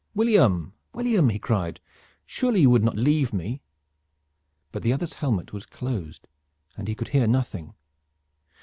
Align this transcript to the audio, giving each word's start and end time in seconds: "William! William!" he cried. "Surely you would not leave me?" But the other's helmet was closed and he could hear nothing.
"William! 0.15 0.73
William!" 0.95 1.29
he 1.29 1.37
cried. 1.37 1.79
"Surely 2.25 2.61
you 2.61 2.71
would 2.71 2.83
not 2.83 2.97
leave 2.97 3.31
me?" 3.31 3.61
But 4.71 4.81
the 4.81 4.91
other's 4.93 5.13
helmet 5.13 5.53
was 5.53 5.63
closed 5.67 6.27
and 6.75 6.87
he 6.87 6.95
could 6.95 7.09
hear 7.09 7.27
nothing. 7.27 7.75